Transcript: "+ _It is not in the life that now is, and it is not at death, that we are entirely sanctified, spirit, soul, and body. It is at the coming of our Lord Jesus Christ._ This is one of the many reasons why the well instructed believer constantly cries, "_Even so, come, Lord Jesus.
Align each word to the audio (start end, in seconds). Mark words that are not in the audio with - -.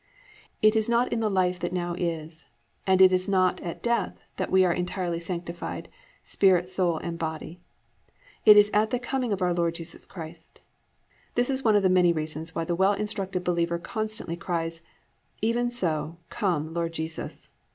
"+ 0.33 0.63
_It 0.63 0.75
is 0.75 0.89
not 0.89 1.13
in 1.13 1.19
the 1.19 1.29
life 1.29 1.59
that 1.59 1.71
now 1.71 1.93
is, 1.93 2.45
and 2.87 3.03
it 3.03 3.13
is 3.13 3.29
not 3.29 3.59
at 3.61 3.83
death, 3.83 4.17
that 4.37 4.49
we 4.51 4.65
are 4.65 4.73
entirely 4.73 5.19
sanctified, 5.19 5.89
spirit, 6.23 6.67
soul, 6.67 6.97
and 6.97 7.19
body. 7.19 7.59
It 8.43 8.57
is 8.57 8.71
at 8.73 8.89
the 8.89 8.97
coming 8.97 9.31
of 9.31 9.43
our 9.43 9.53
Lord 9.53 9.75
Jesus 9.75 10.07
Christ._ 10.07 10.61
This 11.35 11.51
is 11.51 11.63
one 11.63 11.75
of 11.75 11.83
the 11.83 11.87
many 11.87 12.13
reasons 12.13 12.55
why 12.55 12.65
the 12.65 12.73
well 12.73 12.93
instructed 12.93 13.43
believer 13.43 13.77
constantly 13.77 14.35
cries, 14.35 14.81
"_Even 15.43 15.71
so, 15.71 16.17
come, 16.31 16.73
Lord 16.73 16.93
Jesus. 16.93 17.49